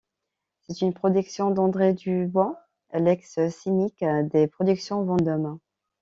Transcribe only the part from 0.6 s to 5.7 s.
C’est une production d’André Dubois, l’ex-Cynique, des Productions Vendôme.